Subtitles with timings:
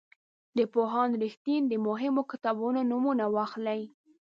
[0.57, 3.81] د پوهاند رښتین د مهمو کتابونو نومونه واخلئ.